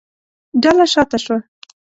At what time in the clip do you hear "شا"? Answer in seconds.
0.93-1.03